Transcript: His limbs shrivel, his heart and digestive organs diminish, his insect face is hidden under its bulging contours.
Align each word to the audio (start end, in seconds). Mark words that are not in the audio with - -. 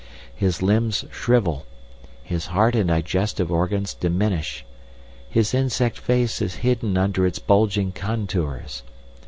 His 0.35 0.63
limbs 0.63 1.05
shrivel, 1.11 1.67
his 2.23 2.47
heart 2.47 2.73
and 2.75 2.87
digestive 2.87 3.51
organs 3.51 3.93
diminish, 3.93 4.65
his 5.29 5.53
insect 5.53 5.99
face 5.99 6.41
is 6.41 6.55
hidden 6.65 6.97
under 6.97 7.23
its 7.23 7.37
bulging 7.37 7.91
contours. 7.91 8.81